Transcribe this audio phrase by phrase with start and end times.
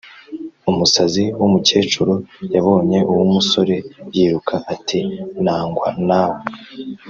[0.71, 2.13] Umusazi w’umukecuru
[2.55, 3.75] yabonye uw’umusore
[4.15, 4.99] yiruka ati
[5.43, 6.41] nangwa nawe